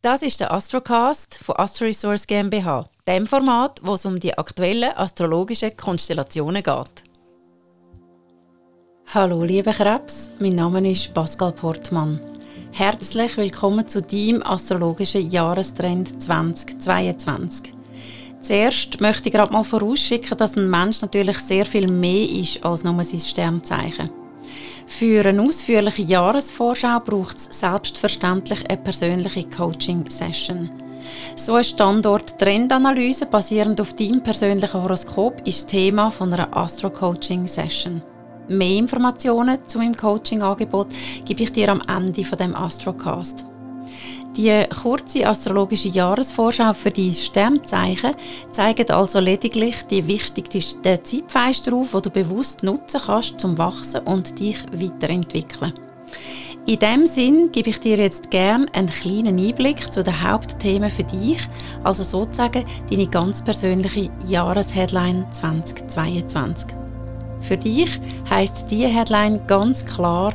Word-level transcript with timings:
Das 0.00 0.22
ist 0.22 0.38
der 0.38 0.52
Astrocast 0.52 1.34
von 1.42 1.56
Astro 1.56 1.86
Resource 1.86 2.24
GmbH, 2.24 2.86
dem 3.08 3.26
Format, 3.26 3.80
wo 3.82 3.94
es 3.94 4.06
um 4.06 4.20
die 4.20 4.38
aktuellen 4.38 4.96
astrologischen 4.96 5.76
Konstellationen 5.76 6.62
geht. 6.62 7.02
Hallo 9.12 9.42
liebe 9.42 9.72
Krebs, 9.72 10.30
mein 10.38 10.54
Name 10.54 10.88
ist 10.88 11.12
Pascal 11.12 11.50
Portmann. 11.50 12.20
Herzlich 12.70 13.36
willkommen 13.36 13.88
zu 13.88 14.00
deinem 14.00 14.40
astrologischen 14.44 15.28
Jahrestrend 15.28 16.22
2022. 16.22 17.74
Zuerst 18.40 19.00
möchte 19.00 19.30
ich 19.30 19.34
gerade 19.34 19.52
mal 19.52 19.64
vorausschicken, 19.64 20.38
dass 20.38 20.56
ein 20.56 20.70
Mensch 20.70 21.02
natürlich 21.02 21.40
sehr 21.40 21.66
viel 21.66 21.88
mehr 21.88 22.30
ist 22.30 22.64
als 22.64 22.84
nur 22.84 23.02
sein 23.02 23.18
Sternzeichen. 23.18 24.27
Für 24.88 25.24
eine 25.26 25.42
ausführliche 25.42 26.02
Jahresvorschau 26.02 26.98
braucht 27.00 27.36
es 27.36 27.60
selbstverständlich 27.60 28.68
eine 28.68 28.78
persönliche 28.78 29.44
Coaching-Session. 29.44 30.70
So 31.36 31.54
eine 31.54 31.64
Standort-Trendanalyse 31.64 33.26
basierend 33.26 33.80
auf 33.82 33.92
deinem 33.92 34.22
persönlichen 34.22 34.82
Horoskop 34.82 35.46
ist 35.46 35.64
das 35.64 35.66
Thema 35.66 36.10
von 36.10 36.32
einer 36.32 36.56
Astro-Coaching-Session. 36.56 38.02
Mehr 38.48 38.78
Informationen 38.78 39.58
zu 39.68 39.78
meinem 39.78 39.94
Coaching-Angebot 39.94 40.88
gebe 41.24 41.42
ich 41.42 41.52
dir 41.52 41.68
am 41.68 41.82
Ende 41.86 42.24
von 42.24 42.38
dem 42.38 42.56
Astrocast. 42.56 43.44
Die 44.36 44.64
kurze 44.82 45.26
astrologische 45.26 45.88
Jahresvorschau 45.88 46.72
für 46.72 46.90
die 46.90 47.12
Sternzeichen 47.12 48.12
zeigt 48.52 48.90
also 48.90 49.18
lediglich 49.18 49.82
die 49.82 50.06
wichtigsten 50.06 50.82
Zeitfenster 50.82 51.72
auf, 51.72 51.90
die 51.90 52.02
du 52.02 52.10
bewusst 52.10 52.62
nutzen 52.62 53.00
kannst, 53.04 53.40
zum 53.40 53.58
Wachsen 53.58 54.02
und 54.02 54.38
dich 54.38 54.58
weiterentwickeln. 54.72 55.72
In 56.68 56.78
diesem 56.78 57.06
Sinn 57.06 57.50
gebe 57.50 57.70
ich 57.70 57.80
dir 57.80 57.96
jetzt 57.96 58.30
gerne 58.30 58.66
einen 58.74 58.90
kleinen 58.90 59.38
Einblick 59.38 59.90
zu 59.92 60.04
den 60.04 60.22
Hauptthemen 60.22 60.90
für 60.90 61.04
dich, 61.04 61.40
also 61.82 62.02
sozusagen 62.02 62.62
deine 62.90 63.06
ganz 63.06 63.42
persönliche 63.42 64.10
Jahresheadline 64.26 65.26
2022. 65.32 66.76
Für 67.40 67.56
dich 67.56 67.98
heißt 68.28 68.70
die 68.70 68.86
Headline 68.86 69.40
ganz 69.46 69.84
klar 69.84 70.34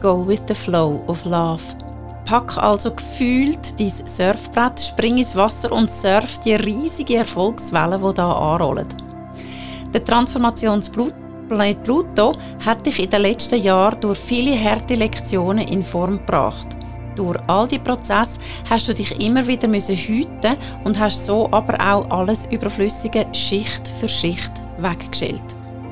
Go 0.00 0.26
with 0.26 0.40
the 0.48 0.54
Flow 0.54 1.02
of 1.06 1.24
Love. 1.26 1.83
Pack 2.24 2.56
also 2.56 2.90
gefühlt 2.90 3.78
dein 3.78 3.90
Surfbrett, 3.90 4.80
spring 4.80 5.18
ins 5.18 5.36
Wasser 5.36 5.70
und 5.72 5.90
surf 5.90 6.38
die 6.38 6.54
riesige 6.54 7.16
Erfolgswelle, 7.16 7.98
die 7.98 8.04
hier 8.14 8.24
anrollen. 8.24 8.88
Der 9.92 10.02
Transformationsplanet 10.02 11.82
Pluto 11.82 12.32
hat 12.64 12.86
dich 12.86 12.98
in 12.98 13.10
den 13.10 13.22
letzten 13.22 13.62
Jahren 13.62 14.00
durch 14.00 14.18
viele 14.18 14.58
harte 14.58 14.94
Lektionen 14.94 15.68
in 15.68 15.84
Form 15.84 16.16
gebracht. 16.18 16.68
Durch 17.14 17.38
all 17.46 17.68
die 17.68 17.78
Prozesse 17.78 18.40
hast 18.68 18.88
du 18.88 18.94
dich 18.94 19.20
immer 19.20 19.46
wieder 19.46 19.68
müssen 19.68 19.94
hüten 19.94 20.56
und 20.84 20.98
hast 20.98 21.26
so 21.26 21.48
aber 21.52 21.78
auch 21.78 22.10
alles 22.10 22.46
Überflüssige 22.46 23.26
Schicht 23.32 23.86
für 23.86 24.08
Schicht 24.08 24.52
weggestellt. 24.78 25.44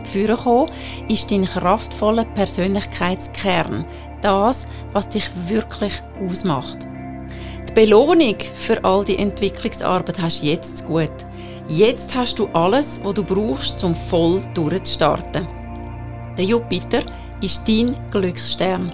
Vorgekommen 0.05 0.71
ist 1.09 1.31
dein 1.31 1.45
kraftvoller 1.45 2.25
Persönlichkeitskern, 2.25 3.85
das, 4.23 4.67
was 4.93 5.09
dich 5.09 5.29
wirklich 5.47 6.03
ausmacht. 6.27 6.87
Die 7.69 7.75
Belohnung 7.75 8.37
für 8.55 8.83
all 8.85 9.05
die 9.05 9.19
Entwicklungsarbeit 9.19 10.21
hast 10.21 10.43
du 10.43 10.47
jetzt 10.47 10.87
gut. 10.87 11.13
Jetzt 11.69 12.15
hast 12.15 12.39
du 12.39 12.49
alles, 12.53 13.01
was 13.03 13.15
du 13.15 13.25
brauchst, 13.25 13.83
um 13.85 13.95
voll 13.95 14.43
durchzustarten. 14.55 15.47
Der 16.37 16.45
Jupiter 16.45 17.01
ist 17.41 17.67
dein 17.67 17.97
Glücksstern. 18.11 18.91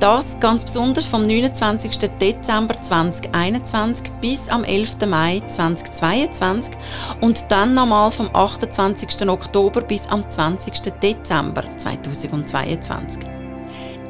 Das 0.00 0.38
ganz 0.38 0.64
besonders 0.64 1.06
vom 1.06 1.22
29. 1.22 1.98
Dezember 2.20 2.80
2021 2.80 4.12
bis 4.20 4.48
am 4.48 4.62
11. 4.62 5.06
Mai 5.06 5.42
2022 5.48 6.74
und 7.20 7.50
dann 7.50 7.74
nochmal 7.74 8.10
vom 8.10 8.30
28. 8.32 9.28
Oktober 9.28 9.80
bis 9.80 10.06
am 10.06 10.28
20. 10.28 10.92
Dezember 11.02 11.64
2022. 11.78 13.37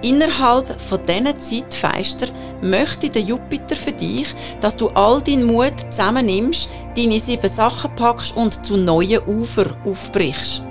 Innerhalb 0.03 0.81
von 0.81 1.00
diesen 1.06 1.41
Zeitfenster 1.41 2.28
möchte 2.62 3.10
der 3.10 3.22
Jupiter 3.22 3.75
für 3.75 3.91
dich, 3.91 4.32
dass 4.60 4.76
du 4.76 4.88
all 4.91 5.20
deinen 5.20 5.44
Mut 5.44 5.75
zusammennimmst, 5.91 6.69
deine 6.97 7.19
sieben 7.19 7.48
Sachen 7.48 7.94
packst 7.97 8.37
und 8.37 8.64
zu 8.64 8.76
neuen 8.76 9.26
Ufer 9.26 9.76
aufbrichst. 9.84 10.62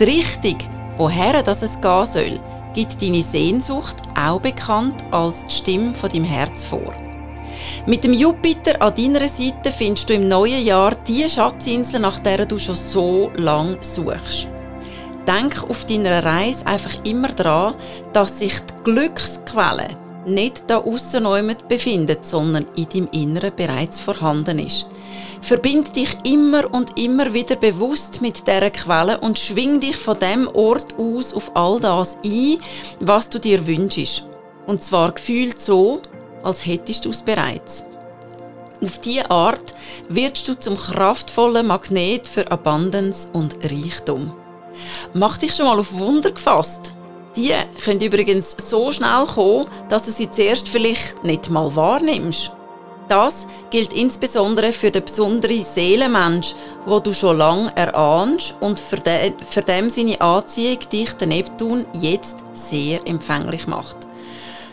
Die 0.00 0.04
Richtung, 0.04 0.58
woher 0.96 1.42
das 1.44 1.62
es 1.62 1.80
gehen 1.80 2.06
soll, 2.06 2.40
gibt 2.74 3.00
deine 3.00 3.22
Sehnsucht, 3.22 3.96
auch 4.18 4.40
bekannt 4.40 4.96
als 5.12 5.46
die 5.46 5.54
Stimme 5.54 5.94
von 5.94 6.10
deinem 6.10 6.24
Herz 6.24 6.64
vor. 6.64 6.92
Mit 7.86 8.04
dem 8.04 8.12
Jupiter 8.12 8.82
an 8.82 8.94
deiner 8.94 9.28
Seite 9.28 9.70
findest 9.70 10.10
du 10.10 10.14
im 10.14 10.28
neuen 10.28 10.64
Jahr 10.64 10.94
die 11.06 11.28
Schatzinsel, 11.28 12.00
nach 12.00 12.18
der 12.18 12.44
du 12.44 12.58
schon 12.58 12.74
so 12.74 13.30
lange 13.36 13.78
suchst. 13.80 14.48
Denk 15.26 15.68
auf 15.68 15.84
deiner 15.86 16.24
Reise 16.24 16.66
einfach 16.66 17.04
immer 17.04 17.28
daran, 17.28 17.74
dass 18.12 18.38
sich 18.38 18.54
die 18.60 18.84
Glücksquelle 18.84 19.88
nicht 20.26 20.64
da 20.68 20.78
aussen 20.78 21.26
befindet, 21.68 22.26
sondern 22.26 22.66
in 22.76 22.88
deinem 22.88 23.08
Inneren 23.12 23.54
bereits 23.54 24.00
vorhanden 24.00 24.58
ist. 24.58 24.86
Verbind 25.40 25.94
dich 25.94 26.16
immer 26.24 26.72
und 26.72 26.98
immer 26.98 27.32
wieder 27.32 27.56
bewusst 27.56 28.20
mit 28.20 28.46
dieser 28.46 28.70
Quelle 28.70 29.20
und 29.20 29.38
schwing 29.38 29.80
dich 29.80 29.96
von 29.96 30.18
dem 30.18 30.48
Ort 30.48 30.94
aus 30.98 31.32
auf 31.32 31.54
all 31.54 31.78
das 31.80 32.16
ein, 32.24 32.58
was 33.00 33.30
du 33.30 33.38
dir 33.38 33.66
wünschst. 33.66 34.24
Und 34.66 34.82
zwar 34.82 35.12
gefühlt 35.12 35.60
so, 35.60 36.00
als 36.42 36.66
hättest 36.66 37.04
du 37.04 37.10
es 37.10 37.22
bereits. 37.22 37.84
Auf 38.82 38.98
diese 38.98 39.30
Art 39.30 39.74
wirst 40.08 40.48
du 40.48 40.58
zum 40.58 40.76
kraftvollen 40.76 41.66
Magnet 41.66 42.28
für 42.28 42.50
Abundance 42.50 43.28
und 43.32 43.56
Reichtum. 43.64 44.34
Mach 45.18 45.38
dich 45.38 45.54
schon 45.54 45.64
mal 45.64 45.78
auf 45.78 45.94
Wunder 45.94 46.30
gefasst. 46.30 46.92
Die 47.36 47.54
können 47.82 48.02
übrigens 48.02 48.54
so 48.58 48.92
schnell 48.92 49.24
kommen, 49.24 49.64
dass 49.88 50.04
du 50.04 50.10
sie 50.10 50.30
zuerst 50.30 50.68
vielleicht 50.68 51.24
nicht 51.24 51.48
mal 51.48 51.74
wahrnimmst. 51.74 52.52
Das 53.08 53.46
gilt 53.70 53.94
insbesondere 53.94 54.72
für 54.72 54.90
den 54.90 55.04
besonderen 55.04 55.62
Seelenmensch, 55.62 56.54
wo 56.84 57.00
du 57.00 57.14
schon 57.14 57.38
lange 57.38 57.74
erahnst 57.76 58.56
und 58.60 58.78
für, 58.78 58.96
de, 58.96 59.32
für 59.48 59.62
dem 59.62 59.88
seine 59.88 60.20
Anziehung 60.20 60.80
dich 60.92 61.12
der 61.12 61.28
Neptun 61.28 61.86
jetzt 61.94 62.36
sehr 62.52 63.00
empfänglich 63.06 63.66
macht. 63.66 63.96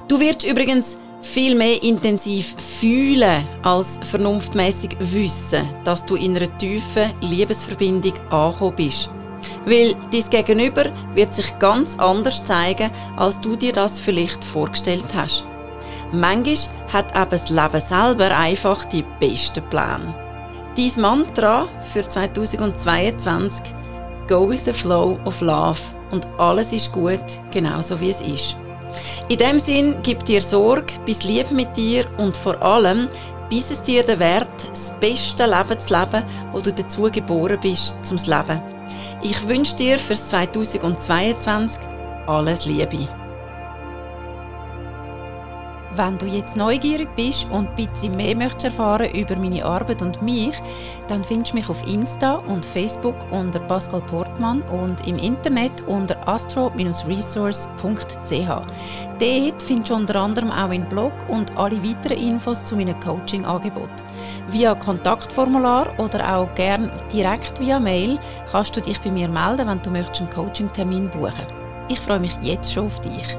Du 0.09 0.19
wirst 0.19 0.43
übrigens 0.43 0.97
viel 1.21 1.55
mehr 1.55 1.81
intensiv 1.81 2.55
fühlen 2.57 3.47
als 3.61 3.97
vernunftmäßig 4.03 4.97
wissen, 4.99 5.69
dass 5.85 6.05
du 6.05 6.15
in 6.15 6.35
einer 6.35 6.57
tiefen 6.57 7.13
Liebesverbindung 7.21 8.13
angekommen 8.29 8.75
bist. 8.75 9.09
Weil 9.65 9.95
dein 10.11 10.29
Gegenüber 10.29 10.85
wird 11.13 11.33
sich 11.33 11.57
ganz 11.59 11.97
anders 11.99 12.43
zeigen, 12.43 12.91
als 13.15 13.39
du 13.39 13.55
dir 13.55 13.71
das 13.71 13.99
vielleicht 13.99 14.43
vorgestellt 14.43 15.07
hast. 15.15 15.45
Manchmal 16.11 16.55
hat 16.91 17.15
eben 17.15 17.29
das 17.31 17.49
Leben 17.49 17.79
selber 17.79 18.37
einfach 18.37 18.85
die 18.85 19.05
besten 19.19 19.63
Pläne. 19.69 20.13
Dein 20.75 21.01
Mantra 21.01 21.67
für 21.91 22.01
2022 22.01 23.73
Go 24.27 24.47
with 24.47 24.65
the 24.65 24.73
flow 24.73 25.19
of 25.25 25.41
love 25.41 25.79
und 26.11 26.25
alles 26.37 26.71
ist 26.71 26.91
gut, 26.91 27.23
genauso 27.51 27.99
wie 27.99 28.09
es 28.09 28.21
ist. 28.21 28.55
In 29.27 29.37
dem 29.37 29.59
Sinn 29.59 29.97
gib 30.03 30.23
dir 30.23 30.41
Sorge, 30.41 30.93
bis 31.05 31.23
Liebe 31.23 31.53
mit 31.53 31.75
dir 31.75 32.05
und 32.17 32.37
vor 32.37 32.61
allem 32.61 33.09
bis 33.49 33.69
es 33.69 33.81
dir 33.81 34.03
den 34.03 34.19
Wert, 34.19 34.69
das 34.69 34.97
beste 34.99 35.45
Leben 35.45 35.79
zu 35.79 35.93
leben, 35.93 36.23
wo 36.51 36.59
du 36.59 36.73
dazu 36.73 37.03
geboren 37.11 37.59
bist, 37.61 37.95
zum 38.01 38.17
Leben. 38.17 38.61
Ich 39.25 39.47
wünsche 39.47 39.77
dir 39.77 39.97
für 39.99 40.15
2022 40.15 41.81
alles 42.27 42.65
Liebe. 42.65 43.07
Wenn 45.95 46.17
du 46.17 46.25
jetzt 46.25 46.57
neugierig 46.57 47.07
bist 47.15 47.47
und 47.49 47.69
ein 47.69 47.75
bisschen 47.75 48.17
mehr 48.17 48.35
möchtest 48.35 48.65
erfahren 48.65 49.15
über 49.15 49.37
meine 49.37 49.63
Arbeit 49.63 50.01
und 50.01 50.21
mich, 50.21 50.57
dann 51.07 51.23
findest 51.23 51.53
du 51.53 51.57
mich 51.57 51.69
auf 51.69 51.87
Insta 51.87 52.35
und 52.35 52.65
Facebook 52.65 53.15
unter 53.31 53.59
Pascal 53.59 54.01
Portmann 54.01 54.61
und 54.63 55.07
im 55.07 55.17
Internet 55.17 55.79
unter 55.87 56.27
astro-resource.ch. 56.27 58.49
Dort 59.19 59.61
findest 59.61 59.89
du 59.89 59.95
unter 59.95 60.19
anderem 60.19 60.51
auch 60.51 60.67
meinen 60.67 60.89
Blog 60.89 61.13
und 61.29 61.55
alle 61.55 61.81
weiteren 61.81 62.17
Infos 62.17 62.65
zu 62.65 62.75
meinem 62.75 62.99
Coaching-Angebot. 62.99 63.89
Via 64.47 64.75
Kontaktformular 64.75 65.97
oder 65.99 66.37
auch 66.37 66.53
gern 66.55 66.91
direkt 67.11 67.59
via 67.59 67.79
Mail 67.79 68.19
kannst 68.51 68.75
du 68.75 68.81
dich 68.81 68.99
bei 69.01 69.11
mir 69.11 69.29
melden, 69.29 69.67
wenn 69.67 69.81
du 69.81 69.89
möchtest 69.89 70.21
einen 70.21 70.29
Coaching-Termin 70.29 71.09
buchen. 71.09 71.47
Ich 71.89 71.99
freue 71.99 72.19
mich 72.19 72.37
jetzt 72.41 72.73
schon 72.73 72.85
auf 72.85 72.99
dich. 73.01 73.37